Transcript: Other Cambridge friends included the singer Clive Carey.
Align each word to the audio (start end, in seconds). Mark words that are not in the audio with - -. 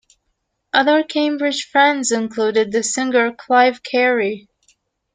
Other 0.73 1.03
Cambridge 1.03 1.69
friends 1.69 2.11
included 2.11 2.71
the 2.71 2.81
singer 2.81 3.31
Clive 3.33 3.83
Carey. 3.83 4.49